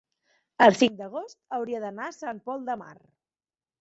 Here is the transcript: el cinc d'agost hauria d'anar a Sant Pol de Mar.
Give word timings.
el 0.67 0.77
cinc 0.77 0.95
d'agost 1.01 1.39
hauria 1.57 1.81
d'anar 1.85 2.09
a 2.13 2.17
Sant 2.19 2.41
Pol 2.49 2.67
de 2.71 2.79
Mar. 2.85 2.95